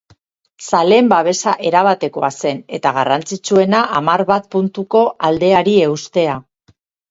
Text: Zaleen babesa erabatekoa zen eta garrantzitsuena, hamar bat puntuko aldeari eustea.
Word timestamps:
Zaleen 0.69 1.11
babesa 1.11 1.53
erabatekoa 1.71 2.31
zen 2.41 2.63
eta 2.79 2.95
garrantzitsuena, 2.97 3.83
hamar 4.01 4.25
bat 4.33 4.51
puntuko 4.57 5.05
aldeari 5.31 5.79
eustea. 5.93 6.43